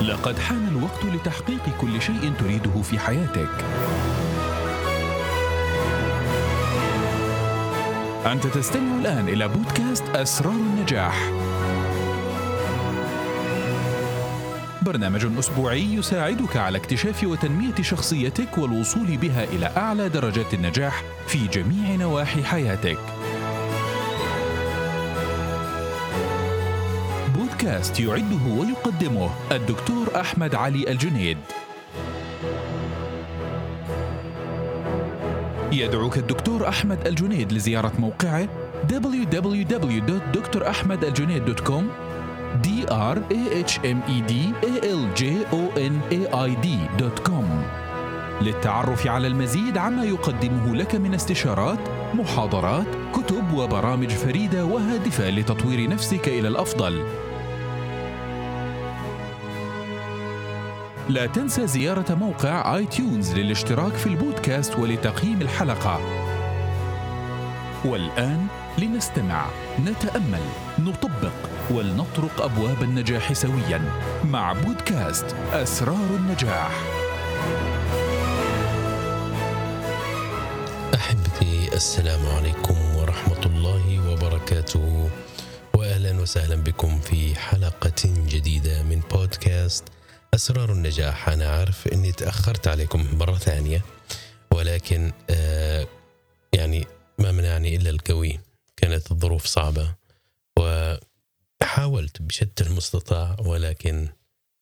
لقد 0.00 0.38
حان 0.38 0.68
الوقت 0.68 1.04
لتحقيق 1.04 1.76
كل 1.80 2.02
شيء 2.02 2.32
تريده 2.38 2.82
في 2.82 2.98
حياتك. 2.98 3.64
أنت 8.26 8.46
تستمع 8.46 8.98
الآن 8.98 9.28
إلى 9.28 9.48
بودكاست 9.48 10.08
أسرار 10.08 10.52
النجاح. 10.52 11.30
برنامج 14.82 15.38
أسبوعي 15.38 15.94
يساعدك 15.94 16.56
على 16.56 16.78
اكتشاف 16.78 17.24
وتنمية 17.24 17.74
شخصيتك 17.80 18.58
والوصول 18.58 19.16
بها 19.16 19.44
إلى 19.44 19.72
أعلى 19.76 20.08
درجات 20.08 20.54
النجاح 20.54 21.02
في 21.26 21.46
جميع 21.46 21.94
نواحي 21.94 22.44
حياتك. 22.44 22.98
بودكاست 27.58 28.00
يعده 28.00 28.44
ويقدمه 28.58 29.30
الدكتور 29.52 30.20
أحمد 30.20 30.54
علي 30.54 30.90
الجنيد. 30.90 31.38
يدعوك 35.72 36.18
الدكتور 36.18 36.68
أحمد 36.68 37.06
الجنيد 37.06 37.52
لزيارة 37.52 37.92
موقعه 37.98 38.48
www.drahmedaljunaid.com 38.90 41.84
d 42.62 42.66
r 42.90 43.18
a 43.38 43.40
h 43.70 43.72
m 43.84 43.98
e 44.16 44.18
d 44.30 44.32
a 44.62 44.64
l 45.00 45.02
j 45.20 45.22
o 45.52 45.54
n 45.92 45.94
a 46.10 46.20
i 46.48 46.50
d.com 46.64 47.46
للتعرف 48.42 49.06
على 49.06 49.26
المزيد 49.26 49.78
عما 49.78 50.04
يقدمه 50.04 50.76
لك 50.76 50.94
من 50.94 51.14
استشارات، 51.14 51.78
محاضرات، 52.14 52.86
كتب 53.12 53.52
وبرامج 53.54 54.10
فريدة 54.10 54.64
وهادفة 54.64 55.30
لتطوير 55.30 55.90
نفسك 55.90 56.28
إلى 56.28 56.48
الأفضل. 56.48 57.04
لا 61.08 61.26
تنسى 61.26 61.66
زيارة 61.66 62.14
موقع 62.14 62.76
آي 62.76 62.86
تيونز 62.86 63.32
للاشتراك 63.32 63.92
في 63.92 64.06
البودكاست 64.06 64.78
ولتقييم 64.78 65.42
الحلقة. 65.42 66.00
والآن 67.84 68.46
لنستمع، 68.78 69.46
نتأمل، 69.80 70.42
نطبق، 70.78 71.32
ولنطرق 71.70 72.42
أبواب 72.42 72.82
النجاح 72.82 73.32
سوياً 73.32 73.80
مع 74.24 74.52
بودكاست 74.52 75.26
أسرار 75.52 76.16
النجاح. 76.16 76.82
أحبتي 80.94 81.74
السلام 81.74 82.26
عليكم 82.36 82.76
ورحمة 82.96 83.46
الله 83.46 84.12
وبركاته 84.12 85.10
وأهلا 85.74 86.20
وسهلا 86.20 86.56
بكم 86.56 87.00
في 87.00 87.34
حلقة 87.34 88.02
جديدة 88.28 88.82
من 88.82 89.00
بودكاست 89.12 89.84
أسرار 90.34 90.72
النجاح 90.72 91.28
أنا 91.28 91.48
عارف 91.50 91.88
أني 91.88 92.12
تأخرت 92.12 92.68
عليكم 92.68 93.18
مرة 93.18 93.38
ثانية 93.38 93.84
ولكن 94.52 95.12
آه 95.30 95.86
يعني 96.52 96.86
ما 97.18 97.32
منعني 97.32 97.76
إلا 97.76 97.90
القوي. 97.90 98.40
كانت 98.76 99.10
الظروف 99.10 99.46
صعبة 99.46 99.94
وحاولت 100.58 102.22
بشتى 102.22 102.64
المستطاع 102.64 103.36
ولكن 103.40 104.08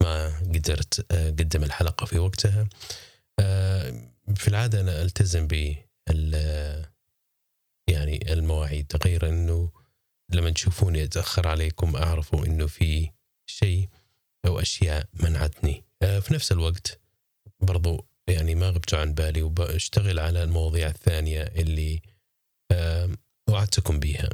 ما 0.03 0.39
قدرت 0.55 1.12
أقدم 1.12 1.64
الحلقة 1.64 2.06
في 2.06 2.19
وقتها. 2.19 2.69
آه 3.39 3.95
في 4.34 4.48
العادة 4.48 4.80
أنا 4.80 5.03
ألتزم 5.03 5.47
ب 5.47 5.77
يعني 7.89 8.33
المواعيد 8.33 8.92
غير 9.05 9.28
أنه 9.28 9.70
لما 10.28 10.51
تشوفوني 10.51 11.05
أتأخر 11.05 11.48
عليكم 11.48 11.97
أعرفوا 11.97 12.47
أنه 12.47 12.67
في 12.67 13.11
شيء 13.47 13.89
أو 14.47 14.61
أشياء 14.61 15.06
منعتني. 15.14 15.84
آه 16.02 16.19
في 16.19 16.34
نفس 16.34 16.52
الوقت 16.52 17.00
برضو 17.61 18.06
يعني 18.28 18.55
ما 18.55 18.69
غبت 18.70 18.94
عن 18.94 19.14
بالي 19.14 19.42
وبشتغل 19.42 20.19
على 20.19 20.42
المواضيع 20.42 20.89
الثانية 20.89 21.42
اللي 21.42 22.00
وعدتكم 23.51 24.01
بها 24.01 24.29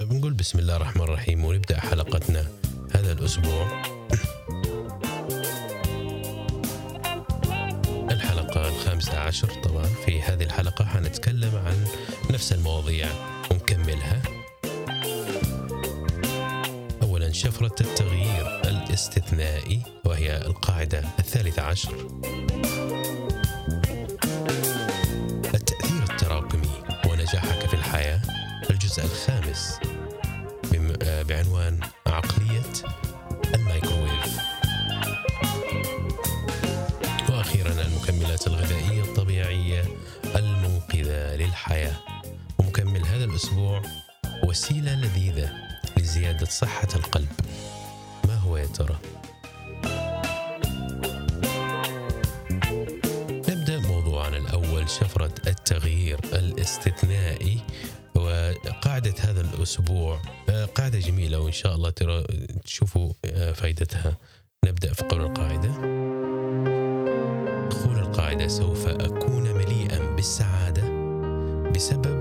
بنقول 0.00 0.34
بسم 0.34 0.58
الله 0.58 0.76
الرحمن 0.76 1.02
الرحيم 1.02 1.44
ونبدأ 1.44 1.80
حلقتنا 1.80 2.52
هذا 2.94 3.12
الأسبوع. 3.12 3.82
الحلقة 8.10 8.68
الخامسة 8.68 9.18
عشر 9.18 9.62
طبعا. 9.62 9.84
في 9.84 10.22
هذه 10.22 10.42
الحلقة 10.42 10.84
حنتكلم 10.84 11.56
عن 11.56 11.86
نفس 12.30 12.52
المواضيع. 12.52 13.08
ونكملها 13.50 14.22
أولا 17.02 17.32
شفرة 17.32 17.74
التغيير 17.80 18.62
الاستثنائي 18.94 19.82
وهي 20.04 20.36
القاعدة 20.36 21.02
الثالثة 21.18 21.62
عشر. 21.62 21.94
التأثير 25.54 26.02
التراكمي 26.10 26.70
ونجاحك 27.06 27.66
في 27.68 27.74
الحياة 27.74 28.20
الجزء 28.70 29.04
الخامس 29.04 29.78
بعنوان 31.02 31.80
عقلية 32.06 32.72
الميكروويف. 33.54 34.38
وأخيرا 37.28 37.72
المكملات 37.82 38.46
الغذائية 38.46 39.02
الطبيعية 39.02 39.84
المنقذة 40.36 41.36
للحياة. 41.36 41.96
ومكمل 42.58 43.06
هذا 43.06 43.24
الأسبوع 43.24 43.82
وسيلة 44.44 44.94
لذيذة 44.94 45.52
لزيادة 45.96 46.46
صحة 46.46 46.88
القلب. 46.94 47.32
هو 48.54 48.58
يا 48.58 48.66
ترى؟ 48.66 48.96
نبدأ 53.48 53.78
موضوعنا 53.78 54.36
الأول 54.36 54.90
شفرة 54.90 55.34
التغيير 55.46 56.20
الاستثنائي 56.32 57.58
وقاعدة 58.14 59.14
هذا 59.20 59.40
الأسبوع. 59.40 60.20
قاعدة 60.74 60.98
جميلة 60.98 61.40
وإن 61.40 61.52
شاء 61.52 61.74
الله 61.74 61.90
ترى 61.90 62.24
تشوفوا 62.64 63.12
فائدتها 63.54 64.16
نبدأ 64.66 64.92
في 64.92 65.04
قول 65.04 65.20
القاعدة. 65.20 65.70
تقول 67.68 67.98
القاعدة 67.98 68.48
سوف 68.48 68.88
أكون 68.88 69.52
مليئا 69.52 69.98
بالسعادة 69.98 70.82
بسبب 71.70 72.18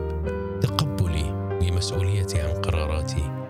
تقبلي 0.62 1.60
لمسؤوليتي 1.62 2.42
عن 2.42 2.62
قراراتي. 2.62 3.43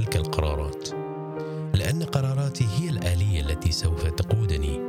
لتلك 0.00 0.16
القرارات. 0.16 0.88
لأن 1.74 2.02
قراراتي 2.02 2.66
هي 2.78 2.88
الآلية 2.88 3.40
التي 3.40 3.72
سوف 3.72 4.06
تقودني 4.06 4.80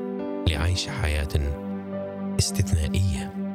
لعيش 0.47 0.87
حياة 0.87 1.27
استثنائية. 2.39 3.46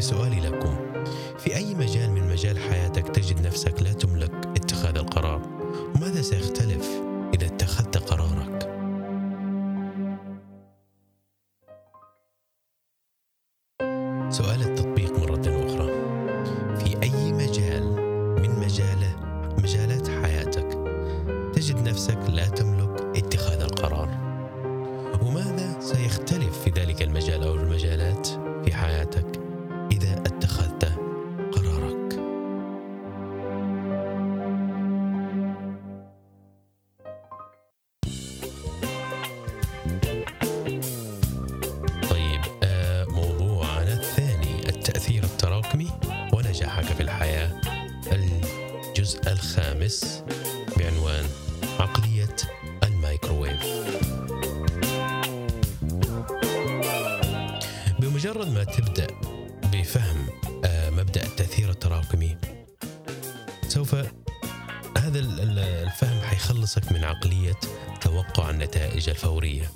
بسؤالي 0.00 0.40
لكم. 0.40 0.76
في 1.38 1.56
أي 1.56 1.74
مجال 1.74 2.10
من 2.10 2.28
مجال 2.28 2.58
حياتك 2.58 3.08
تجد 3.08 3.46
نفسك 3.46 3.82
لا 3.82 3.92
تملك 3.92 4.30
اتخاذ 4.56 4.96
القرار؟ 4.96 5.40
وماذا 5.96 6.22
سيختلف 6.22 6.88
إذا 7.34 7.46
اتخذت 7.46 7.98
قرارك؟ 7.98 8.62
سؤال 14.30 14.62
التطبيق 14.62 15.18
مرة 15.18 15.66
أخرى. 15.66 15.90
في 16.76 17.02
أي 17.02 17.32
مجال 17.32 17.84
من 18.42 18.50
مجال 18.60 18.98
مجالات 19.58 20.08
حياتك 20.08 20.78
تجد 21.54 21.88
نفسك 21.88 22.18
لا 22.28 22.48
تملك 22.48 23.02
اتخاذ 23.16 23.60
القرار؟ 23.60 24.08
وماذا 25.22 25.80
سيختلف 25.80 26.58
في 26.58 26.70
ذلك 26.70 27.02
المجال 27.02 27.42
أو 27.44 27.54
المجالات؟ 27.54 28.39
الجزء 49.00 49.32
الخامس 49.32 50.24
بعنوان 50.76 51.24
عقلية 51.78 52.36
الميكروويف. 52.84 53.60
بمجرد 57.98 58.48
ما 58.48 58.64
تبدأ 58.64 59.06
بفهم 59.72 60.26
آه، 60.64 60.90
مبدأ 60.90 61.22
التأثير 61.22 61.70
التراكمي 61.70 62.36
سوف 63.68 63.94
هذا 64.98 65.18
الفهم 65.18 66.20
حيخلصك 66.20 66.92
من 66.92 67.04
عقلية 67.04 67.56
توقع 68.00 68.50
النتائج 68.50 69.08
الفورية 69.08 69.70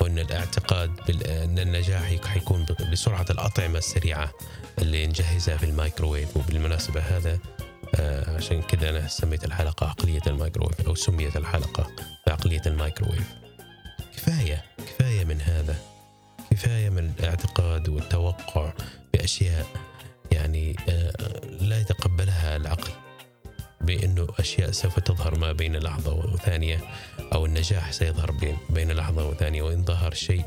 وأن 0.00 0.18
الاعتقاد 0.18 0.90
أن 1.26 1.58
النجاح 1.58 2.16
حيكون 2.24 2.66
بسرعة 2.92 3.26
الأطعمة 3.30 3.78
السريعة 3.78 4.32
اللي 4.78 5.06
نجهزها 5.06 5.56
في 5.56 5.66
الميكروويف 5.66 6.36
وبالمناسبة 6.36 7.00
هذا 7.00 7.38
عشان 8.36 8.62
كذا 8.62 8.90
أنا 8.90 9.08
سميت 9.08 9.44
الحلقة 9.44 9.86
عقلية 9.86 10.20
الميكروويف 10.26 10.80
أو 10.86 10.94
سميت 10.94 11.36
الحلقة 11.36 11.90
بعقلية 12.26 12.62
الميكروويف. 12.66 13.34
كفاية 14.16 14.64
كفاية 14.78 15.24
من 15.24 15.40
هذا. 15.40 15.76
كفاية 16.50 16.88
من 16.88 17.12
الاعتقاد 17.18 17.88
والتوقع 17.88 18.72
بأشياء 19.12 19.66
يعني 20.32 20.76
آه، 20.88 21.12
لا 21.60 21.80
يتقبلها 21.80 22.56
العقل 22.56 22.90
بأنه 23.80 24.26
أشياء 24.38 24.70
سوف 24.70 25.00
تظهر 25.00 25.38
ما 25.38 25.52
بين 25.52 25.76
لحظة 25.76 26.14
وثانية 26.14 26.80
أو 27.32 27.46
النجاح 27.46 27.92
سيظهر 27.92 28.30
بين 28.30 28.56
بين 28.70 28.92
لحظة 28.92 29.28
وثانية 29.28 29.62
وإن 29.62 29.84
ظهر 29.84 30.14
شيء 30.14 30.44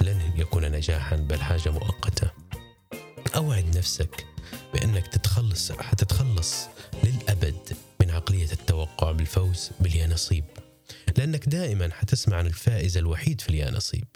لن 0.00 0.20
يكون 0.36 0.72
نجاحا 0.72 1.16
بل 1.16 1.40
حاجة 1.40 1.70
مؤقتة. 1.70 2.30
أوعد 3.36 3.76
نفسك 3.76 4.26
بأنك 4.74 5.06
تتخلص 5.06 5.72
حتتخلص 5.72 6.68
للأبد 7.04 7.76
من 8.00 8.10
عقلية 8.10 8.52
التوقع 8.52 9.12
بالفوز 9.12 9.70
باليا 9.80 10.06
نصيب 10.06 10.44
لأنك 11.18 11.48
دائما 11.48 11.90
حتسمع 11.92 12.36
عن 12.36 12.46
الفائز 12.46 12.96
الوحيد 12.96 13.40
في 13.40 13.48
اليا 13.48 13.70
نصيب 13.70 14.06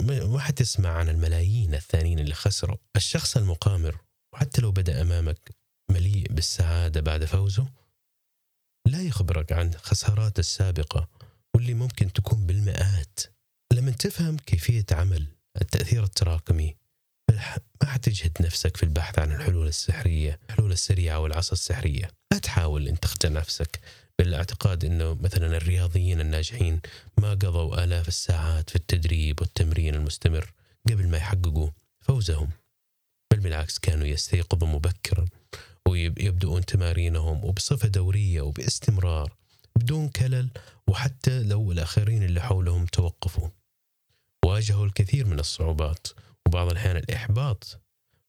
ما 0.00 0.38
حتسمع 0.38 0.90
عن 0.90 1.08
الملايين 1.08 1.74
الثانيين 1.74 2.18
اللي 2.18 2.34
خسروا. 2.34 2.76
الشخص 2.96 3.36
المقامر 3.36 3.98
وحتى 4.32 4.60
لو 4.60 4.72
بدأ 4.72 5.00
أمامك 5.02 5.50
مليء 5.90 6.32
بالسعادة 6.32 7.00
بعد 7.00 7.24
فوزه 7.24 7.68
لا 8.86 9.02
يخبرك 9.02 9.52
عن 9.52 9.74
خسارات 9.74 10.38
السابقة 10.38 11.08
واللي 11.54 11.74
ممكن 11.74 12.12
تكون 12.12 12.46
بالمئات. 12.46 13.20
لما 13.72 13.90
تفهم 13.90 14.36
كيفية 14.36 14.86
عمل 14.92 15.26
التأثير 15.60 16.04
التراكمي 16.04 16.76
ما 17.82 17.88
حتجهد 17.88 18.32
نفسك 18.40 18.76
في 18.76 18.82
البحث 18.82 19.18
عن 19.18 19.32
الحلول 19.32 19.66
السحرية 19.66 20.40
الحلول 20.48 20.72
السريعة 20.72 21.18
والعصا 21.18 21.52
السحرية. 21.52 22.10
لا 22.32 22.38
تحاول 22.38 22.88
أن 22.88 23.00
تخدع 23.00 23.28
نفسك 23.28 23.80
بالاعتقاد 24.18 24.84
أنه 24.84 25.14
مثلا 25.14 25.56
الرياضيين 25.56 26.20
الناجحين 26.20 26.80
ما 27.18 27.30
قضوا 27.30 27.84
آلاف 27.84 28.08
الساعات 28.08 28.70
في 28.70 28.76
التدريب 28.76 29.40
والتمرين 29.40 29.94
المستمر 29.94 30.52
قبل 30.88 31.08
ما 31.08 31.16
يحققوا 31.16 31.70
فوزهم. 32.00 32.48
بل 33.32 33.40
بالعكس 33.40 33.78
كانوا 33.78 34.06
يستيقظوا 34.06 34.68
مبكرا 34.68 35.26
ويبدؤون 35.88 36.64
تمارينهم 36.64 37.44
وبصفة 37.44 37.88
دورية 37.88 38.40
وباستمرار 38.40 39.36
بدون 39.76 40.08
كلل 40.08 40.50
وحتى 40.88 41.42
لو 41.42 41.72
الآخرين 41.72 42.22
اللي 42.22 42.40
حولهم 42.40 42.86
توقفوا. 42.86 43.48
واجهوا 44.44 44.86
الكثير 44.86 45.26
من 45.26 45.40
الصعوبات 45.40 46.06
وبعض 46.48 46.70
الأحيان 46.70 46.96
الإحباط 46.96 47.80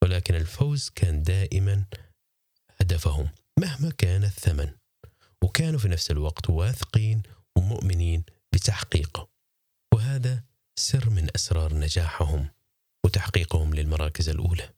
ولكن 0.04 0.36
الفوز 0.36 0.89
كان 0.89 1.24
دائما 1.24 1.86
هدفهم 2.81 3.30
مهما 3.60 3.92
كان 3.98 4.24
الثمن. 4.24 4.71
وكانوا 5.44 5.80
في 5.80 5.88
نفس 5.88 6.12
الوقت 6.12 6.50
واثقين 6.50 7.24
ومؤمنين 7.57 8.24
بتحقيقه 8.54 9.30
وهذا 9.94 10.44
سر 10.80 11.10
من 11.10 11.30
أسرار 11.36 11.74
نجاحهم 11.74 12.50
وتحقيقهم 13.06 13.74
للمراكز 13.74 14.30
الأولى. 14.30 14.69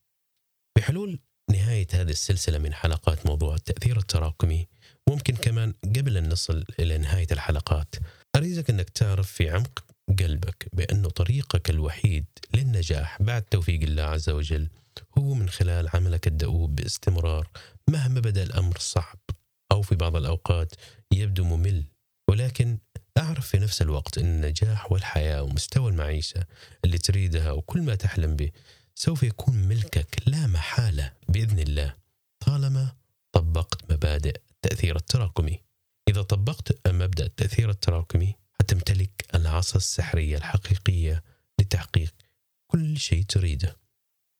بحلول 0.77 1.19
نهاية 1.51 1.87
هذه 1.93 2.11
السلسلة 2.11 2.57
من 2.57 2.73
حلقات 2.73 3.25
موضوع 3.25 3.55
التأثير 3.55 3.97
التراكمي 3.97 4.67
ممكن 5.09 5.35
كمان 5.35 5.73
قبل 5.83 6.17
أن 6.17 6.29
نصل 6.29 6.65
إلى 6.79 6.97
نهاية 6.97 7.27
الحلقات 7.31 7.95
أريدك 8.35 8.69
أنك 8.69 8.89
تعرف 8.89 9.31
في 9.31 9.49
عمق 9.49 9.90
قلبك 10.19 10.67
بأن 10.73 11.09
طريقك 11.09 11.69
الوحيد 11.69 12.25
للنجاح 12.53 13.21
بعد 13.21 13.41
توفيق 13.41 13.81
الله 13.81 14.03
عز 14.03 14.29
وجل 14.29 14.69
هو 15.17 15.33
من 15.33 15.49
خلال 15.49 15.89
عملك 15.93 16.27
الدؤوب 16.27 16.75
باستمرار 16.75 17.47
مهما 17.87 18.19
بدأ 18.19 18.43
الأمر 18.43 18.77
صعب 18.79 19.19
أو 19.71 19.81
في 19.81 19.95
بعض 19.95 20.15
الأوقات 20.15 20.73
يبدو 21.11 21.43
ممل. 21.43 21.83
ولكن 22.29 22.77
أعرف 23.17 23.47
في 23.47 23.59
نفس 23.59 23.81
الوقت 23.81 24.17
أن 24.17 24.25
النجاح 24.25 24.91
والحياة 24.91 25.43
ومستوى 25.43 25.91
المعيشة 25.91 26.45
اللي 26.85 26.97
تريدها 26.97 27.51
وكل 27.51 27.81
ما 27.81 27.95
تحلم 27.95 28.35
به 28.35 28.51
سوف 28.95 29.23
يكون 29.23 29.55
ملكك 29.55 30.15
لا 30.27 30.47
محالة 30.47 31.13
بإذن 31.29 31.59
الله. 31.59 31.95
طالما 32.39 32.91
طبقت 33.31 33.91
مبادئ 33.91 34.35
التأثير 34.51 34.95
التراكمي. 34.95 35.59
إذا 36.07 36.21
طبقت 36.21 36.87
مبدأ 36.87 37.25
التأثير 37.25 37.69
التراكمي 37.69 38.35
حتمتلك 38.61 39.25
العصا 39.35 39.77
السحرية 39.77 40.37
الحقيقية 40.37 41.23
لتحقيق 41.59 42.13
كل 42.67 42.97
شيء 42.97 43.23
تريده. 43.23 43.67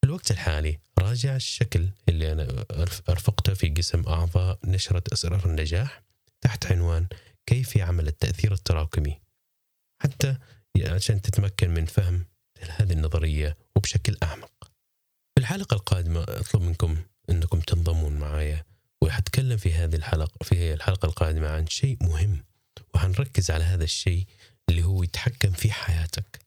في 0.02 0.04
الوقت 0.04 0.32
الحالي 0.32 0.80
راجع 1.00 1.36
الشكل 1.36 1.90
اللي 2.10 2.32
أنا 2.32 2.66
أرفقته 3.10 3.54
في 3.54 3.70
قسم 3.70 4.04
أعضاء 4.08 4.60
نشرة 4.64 5.04
أسرار 5.14 5.46
النجاح 5.46 6.04
تحت 6.42 6.72
عنوان 6.72 7.08
كيف 7.46 7.76
يعمل 7.76 8.08
التأثير 8.08 8.54
التراكمي. 8.54 9.20
حتى 10.02 10.38
عشان 10.86 11.22
تتمكن 11.22 11.70
من 11.70 11.86
فهم 11.86 12.26
هذه 12.70 12.94
النظرية 12.94 13.58
وبشكل 13.76 14.18
أعمق. 14.24 14.72
في 15.36 15.42
الحلقة 15.42 15.74
القادمة 15.74 16.24
أطلب 16.24 16.62
منكم 16.62 16.98
أنكم 17.30 17.60
تنضمون 17.60 18.14
معايا 18.14 18.66
وحتكلم 19.04 19.58
في 19.58 19.74
هذه 19.74 19.96
الحلقة 19.96 20.44
في 20.44 20.74
الحلقة 20.74 21.06
القادمة 21.06 21.48
عن 21.48 21.68
شيء 21.68 21.98
مهم. 22.02 22.51
وحنركز 22.94 23.52
على 23.52 23.64
هذا 23.64 23.84
الشيء 23.84 24.28
اللي 24.70 24.84
هو 24.84 25.04
يتحكم 25.04 25.52
في 25.52 25.72
حياتك. 25.72 26.46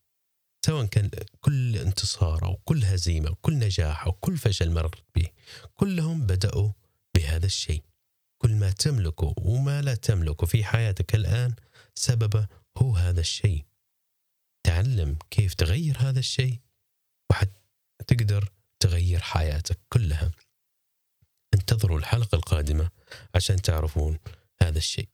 سواء 0.67 0.87
كان 0.87 1.11
كل 1.41 1.77
انتصار 1.77 2.45
أو 2.45 2.57
كل 2.57 2.85
هزيمة 2.85 3.29
أو 3.29 3.35
كل 3.35 3.59
نجاح 3.59 4.07
أو 4.07 4.13
كل 4.13 4.39
فشل 4.39 4.71
مر 4.71 5.03
به 5.15 5.29
كلهم 5.75 6.27
بدأوا 6.27 6.73
بهذا 7.17 7.47
الشيء. 7.47 7.83
كل 8.39 8.55
ما 8.55 8.71
تملكه 8.71 9.35
وما 9.39 9.83
لا 9.83 9.95
تملكه 9.95 10.47
في 10.47 10.65
حياتك 10.65 11.15
الآن 11.15 11.55
سببه 11.95 12.49
هو 12.79 12.97
هذا 12.97 13.21
الشيء. 13.21 13.65
تعلم 14.67 15.19
كيف 15.31 15.55
تغير 15.55 15.97
هذا 15.99 16.19
الشيء 16.19 16.59
وحتقدر 17.31 18.53
تغير 18.81 19.21
حياتك 19.21 19.79
كلها. 19.89 20.31
انتظروا 21.55 21.99
الحلقة 21.99 22.37
القادمة 22.37 22.91
عشان 23.35 23.63
تعرفون 23.63 24.19
هذا 24.63 24.79
الشيء. 24.79 25.09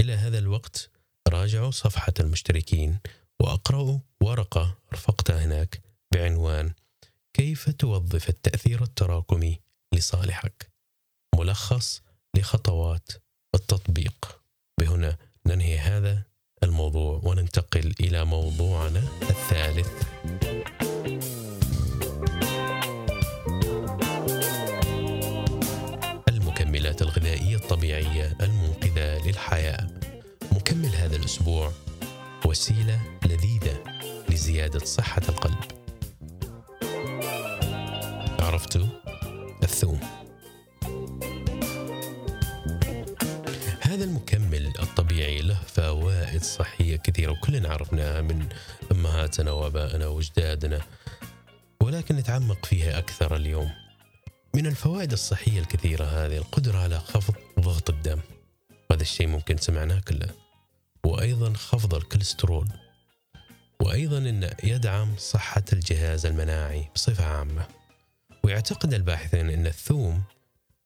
إلى 0.00 0.12
هذا 0.12 0.38
الوقت 0.38 0.90
راجعوا 1.28 1.70
صفحة 1.70 2.12
المشتركين 2.20 2.98
وأقرأوا 3.40 3.98
ورقة 4.22 4.78
رفقتها 4.92 5.44
هناك 5.44 5.80
بعنوان 6.14 6.72
كيف 7.36 7.70
توظف 7.70 8.28
التأثير 8.28 8.82
التراكمي 8.82 9.60
لصالحك؟ 9.94 10.70
ملخص 11.38 12.02
لخطوات 12.36 13.12
التطبيق. 13.54 14.40
بهنا 14.80 15.16
ننهي 15.46 15.78
هذا 15.78 16.24
الموضوع 16.62 17.20
وننتقل 17.24 17.94
إلى 18.00 18.24
موضوعنا 18.24 19.02
الثالث. 19.22 20.02
المكملات 26.28 27.02
الغذائية 27.02 27.56
الطبيعية 27.56 28.36
للحياة. 29.00 29.86
مكمل 30.52 30.94
هذا 30.96 31.16
الأسبوع 31.16 31.72
وسيلة 32.46 33.00
لذيذة 33.26 33.84
لزيادة 34.28 34.78
صحة 34.78 35.22
القلب. 35.28 35.58
عرفتوا 38.40 38.86
الثوم. 39.62 40.00
هذا 43.80 44.04
المكمل 44.04 44.72
الطبيعي 44.82 45.38
له 45.38 45.58
فوائد 45.66 46.42
صحية 46.42 46.96
كثيرة 46.96 47.32
وكلنا 47.32 47.68
عرفناها 47.68 48.20
من 48.20 48.48
أمهاتنا 48.92 49.52
وآبائنا 49.52 50.06
وأجدادنا 50.06 50.80
ولكن 51.80 52.16
نتعمق 52.16 52.66
فيها 52.66 52.98
أكثر 52.98 53.36
اليوم. 53.36 53.70
من 54.54 54.66
الفوائد 54.66 55.12
الصحية 55.12 55.60
الكثيرة 55.60 56.04
هذه 56.04 56.36
القدرة 56.36 56.78
على 56.78 56.98
خفض 56.98 57.34
ضغط 57.60 57.90
الدم. 57.90 58.20
هذا 58.92 59.02
الشيء 59.02 59.26
ممكن 59.26 59.56
سمعناه 59.56 60.00
كله. 60.00 60.28
وأيضا 61.04 61.52
خفض 61.52 61.94
الكوليسترول. 61.94 62.68
وأيضا 63.82 64.18
أنه 64.18 64.50
يدعم 64.64 65.16
صحة 65.18 65.64
الجهاز 65.72 66.26
المناعي 66.26 66.88
بصفة 66.94 67.24
عامة. 67.24 67.66
ويعتقد 68.44 68.94
الباحثين 68.94 69.50
أن 69.50 69.66
الثوم 69.66 70.22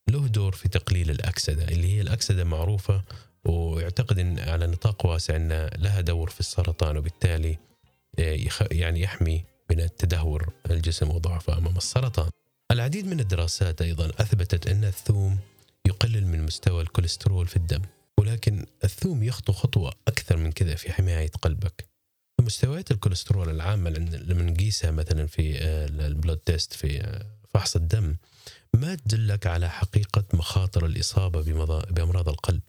له 0.09 0.29
دور 0.29 0.53
في 0.53 0.69
تقليل 0.69 1.11
الأكسدة 1.11 1.65
اللي 1.65 1.97
هي 1.97 2.01
الأكسدة 2.01 2.45
معروفة 2.45 3.03
ويعتقد 3.45 4.19
إن 4.19 4.39
على 4.39 4.67
نطاق 4.67 5.07
واسع 5.07 5.37
إن 5.37 5.71
لها 5.79 6.01
دور 6.01 6.31
في 6.31 6.41
السرطان 6.41 6.97
وبالتالي 6.97 7.59
يعني 8.71 9.01
يحمي 9.01 9.45
من 9.71 9.81
التدهور 9.81 10.53
الجسم 10.71 11.11
وضعفه 11.11 11.59
أمام 11.59 11.77
السرطان. 11.77 12.31
العديد 12.71 13.07
من 13.07 13.21
الدراسات 13.21 13.83
أيضا 13.83 14.07
أثبتت 14.07 14.67
إن 14.67 14.85
الثوم 14.85 15.39
يقلل 15.87 16.27
من 16.27 16.43
مستوى 16.43 16.83
الكوليسترول 16.83 17.47
في 17.47 17.57
الدم 17.57 17.83
ولكن 18.19 18.67
الثوم 18.85 19.23
يخطو 19.23 19.53
خطوة 19.53 19.93
أكثر 20.09 20.37
من 20.37 20.53
كذا 20.53 20.75
في 20.75 20.93
حماية 20.93 21.31
قلبك. 21.43 21.89
مستويات 22.41 22.91
الكوليسترول 22.91 23.51
العامة 23.51 23.91
لما 23.91 24.43
نقيسها 24.43 24.91
مثلا 24.91 25.27
في 25.27 25.59
ال 25.89 25.97
blood 25.97 26.39
test 26.39 26.73
في 26.73 27.21
فحص 27.55 27.77
الدم 27.77 28.17
ما 28.75 28.95
تدلك 28.95 29.47
على 29.47 29.71
حقيقة 29.71 30.25
مخاطر 30.33 30.87
الإصابة 30.87 31.43
بأمراض 31.91 32.29
القلب. 32.29 32.63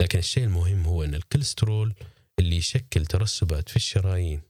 لكن 0.00 0.18
الشيء 0.18 0.44
المهم 0.44 0.84
هو 0.84 1.04
إن 1.04 1.14
الكوليسترول 1.14 1.94
اللي 2.38 2.56
يشكل 2.56 3.06
ترسبات 3.06 3.68
في 3.68 3.76
الشرايين 3.76 4.42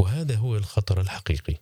وهذا 0.00 0.36
هو 0.36 0.56
الخطر 0.56 1.00
الحقيقي 1.00 1.56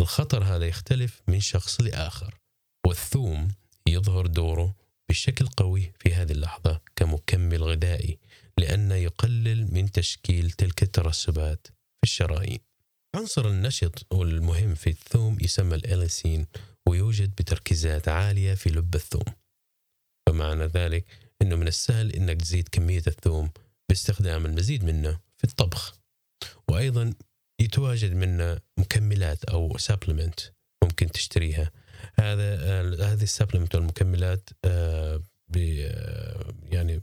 الخطر 0.00 0.44
هذا 0.44 0.66
يختلف 0.66 1.22
من 1.28 1.40
شخص 1.40 1.80
لآخر 1.80 2.38
والثوم 2.86 3.48
يظهر 3.86 4.26
دوره 4.26 4.74
بشكل 5.10 5.46
قوي 5.46 5.92
في 5.98 6.14
هذه 6.14 6.32
اللحظة 6.32 6.80
كمكمل 6.96 7.62
غذائي 7.62 8.18
لأنه 8.58 8.94
يقلل 8.94 9.74
من 9.74 9.92
تشكيل 9.92 10.50
تلك 10.50 10.82
الترسبات 10.82 11.66
في 11.66 12.02
الشرايين. 12.02 12.58
عنصر 13.16 13.48
النشط 13.48 14.06
والمهم 14.12 14.74
في 14.74 14.90
الثوم 14.90 15.38
يسمى 15.40 15.74
الإليسين 15.74 16.46
ويوجد 16.88 17.30
بتركيزات 17.30 18.08
عالية 18.08 18.54
في 18.54 18.70
لب 18.70 18.94
الثوم. 18.94 19.34
فمعنى 20.28 20.64
ذلك 20.64 21.06
أنه 21.42 21.56
من 21.56 21.68
السهل 21.68 22.12
أنك 22.12 22.40
تزيد 22.40 22.68
كمية 22.68 23.02
الثوم 23.06 23.50
باستخدام 23.88 24.46
المزيد 24.46 24.84
منه 24.84 25.20
في 25.38 25.44
الطبخ. 25.44 25.98
وأيضا 26.68 27.14
يتواجد 27.60 28.12
منه 28.12 28.60
مكملات 28.78 29.44
أو 29.44 29.78
supplement 29.78 30.40
ممكن 30.84 31.10
تشتريها 31.10 31.72
هذا 32.20 32.82
هذه 33.12 33.22
ال 33.22 33.27
supplement 33.27 33.74
والمكملات 33.74 34.50
آه، 34.64 35.20
آه، 35.56 36.54
يعني 36.70 37.00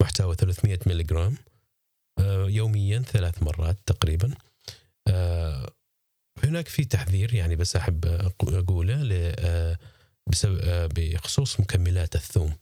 محتوى 0.00 0.34
300 0.34 0.78
ملي 0.86 1.02
جرام 1.02 1.36
آه، 2.18 2.46
يوميا 2.48 2.98
ثلاث 2.98 3.42
مرات 3.42 3.76
تقريبا. 3.86 4.34
هناك 6.44 6.68
في 6.68 6.84
تحذير 6.84 7.34
يعني 7.34 7.56
بس 7.56 7.76
أحب 7.76 8.06
أقوله 8.42 9.34
بخصوص 10.94 11.60
مكملات 11.60 12.14
الثوم. 12.14 12.52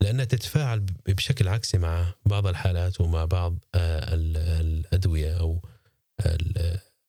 لأنها 0.00 0.24
تتفاعل 0.24 0.86
بشكل 1.08 1.48
عكسي 1.48 1.78
مع 1.78 2.14
بعض 2.26 2.46
الحالات 2.46 3.00
ومع 3.00 3.24
بعض 3.24 3.54
الأدوية 3.74 5.40
أو 5.40 5.62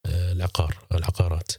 العقار 0.07 0.77
العقارات. 0.91 1.51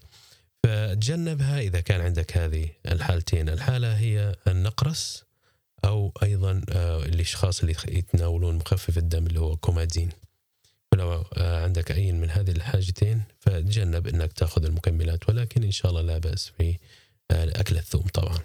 فتجنبها 0.63 1.61
إذا 1.61 1.81
كان 1.81 2.01
عندك 2.01 2.37
هذه 2.37 2.69
الحالتين. 2.87 3.49
الحالة 3.49 3.99
هي 3.99 4.37
النقرس 4.47 5.25
أو 5.85 6.13
أيضا 6.23 6.61
آه، 6.69 7.05
الأشخاص 7.05 7.61
اللي 7.61 7.77
يتناولون 7.89 8.55
مخفف 8.55 8.99
الدم 8.99 9.27
اللي 9.27 9.41
هو 9.41 9.57
كومادين. 9.57 10.09
فلو 10.93 11.25
آه، 11.37 11.65
عندك 11.65 11.93
أي 11.93 12.13
من 12.13 12.31
هذه 12.31 12.51
الحاجتين 12.51 13.23
فتجنب 13.41 14.07
أنك 14.07 14.33
تأخذ 14.33 14.65
المكملات. 14.65 15.29
ولكن 15.29 15.65
إن 15.65 15.71
شاء 15.71 15.91
الله 15.91 16.03
لا 16.03 16.19
بأس 16.19 16.53
في 16.59 16.79
آه، 17.31 17.61
أكل 17.61 17.77
الثوم 17.77 18.07
طبعا. 18.15 18.39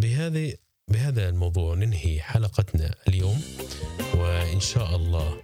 بهذه 0.00 0.54
بهذا 0.88 1.28
الموضوع 1.28 1.74
ننهي 1.74 2.20
حلقتنا 2.20 2.94
اليوم. 3.08 3.42
وإن 4.14 4.60
شاء 4.60 4.96
الله 4.96 5.42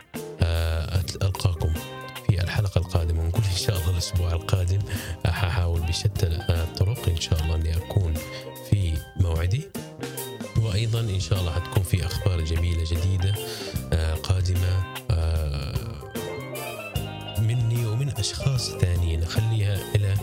ألقاكم. 1.23 1.75
شاء 3.59 3.77
الله 3.79 3.91
الأسبوع 3.91 4.33
القادم. 4.33 4.79
ححاول 5.27 5.81
بشتى 5.81 6.27
الطرق 6.27 7.09
إن 7.09 7.21
شاء 7.21 7.41
الله 7.43 7.55
أني 7.55 7.77
أكون 7.77 8.15
في 8.71 8.95
موعدي. 9.17 9.63
وأيضا 10.57 11.01
إن 11.01 11.21
شاء 11.21 11.41
الله 11.41 11.53
حتكون 11.53 11.83
في 11.83 12.07
أخبار 12.07 12.41
جميلة 12.41 12.85
جديدة 12.91 13.35
آه، 13.93 14.15
قادمة 14.15 14.83
آه، 15.11 15.75
مني 17.39 17.87
ومن 17.87 18.09
أشخاص 18.09 18.71
ثانيين. 18.71 19.23
أخليها 19.23 19.79
إلى 19.95 20.15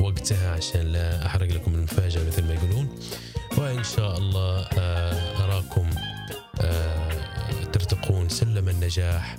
وقتها 0.00 0.50
عشان 0.50 0.80
لا 0.80 1.26
أحرق 1.26 1.48
لكم 1.48 1.74
المفاجأة 1.74 2.24
مثل 2.26 2.44
ما 2.44 2.54
يقولون. 2.54 2.88
وإن 3.58 3.84
شاء 3.84 4.18
الله 4.18 4.66
آه، 4.78 5.44
أراكم 5.44 5.90
ترتقون 7.72 8.28
سلم 8.28 8.68
النجاح. 8.68 9.36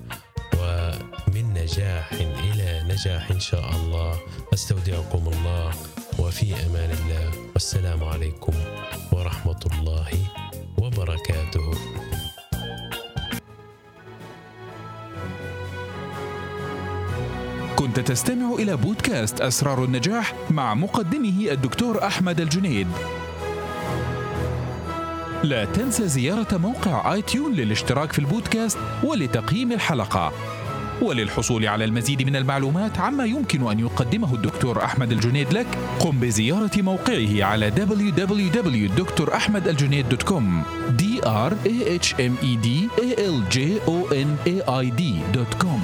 ومن 0.65 1.53
نجاح 1.53 2.13
إلى 2.13 2.84
نجاح 2.89 3.31
إن 3.31 3.39
شاء 3.39 3.69
الله. 3.75 4.19
أستودعكم 4.53 5.24
الله 5.34 5.74
وفي 6.19 6.53
أمان 6.65 6.91
الله. 6.91 7.31
والسلام 7.53 8.03
عليكم 8.03 8.53
ورحمة 9.12 9.60
الله 9.72 10.10
وبركاته. 10.77 11.72
كنت 17.75 18.00
تستمع 18.00 18.53
إلى 18.53 18.75
بودكاست 18.75 19.41
أسرار 19.41 19.84
النجاح 19.84 20.34
مع 20.50 20.74
مقدمه 20.74 21.51
الدكتور 21.51 22.03
أحمد 22.03 22.41
الجنيد. 22.41 22.88
لا 25.46 25.66
تنسى 25.66 26.08
زيارة 26.08 26.58
موقع 26.58 27.14
آي 27.14 27.22
تيون 27.22 27.54
للاشتراك 27.54 28.14
في 28.14 28.20
البودكاست 28.20 28.78
ولتقييم 29.04 29.72
الحلقة. 29.72 30.32
وللحصول 31.02 31.68
على 31.68 31.86
المزيد 31.86 32.22
من 32.22 32.36
المعلومات 32.36 33.00
عما 33.00 33.25
يمكن 33.25 33.72
أن 33.72 33.80
يقدمه 33.80 34.36
الدكتور 34.36 34.84
أحمد 34.84 35.12
الجنيد 35.12 35.54
لك 35.54 35.68
قم 36.00 36.20
بزيارة 36.20 36.82
موقعه 36.82 37.44
على 37.44 37.72
www.drahmedaljunaid.com 37.72 40.44
d 41.02 41.04
r 41.24 41.54
a 41.66 41.98
h 42.06 42.08
m 42.20 42.34
e 42.42 42.58
d 42.66 42.68
a 43.06 43.08
l 43.36 43.38
j 43.50 43.56
o 43.88 44.08
n 44.28 44.30
a 44.54 44.56
i 44.84 44.86
d.com 44.92 45.82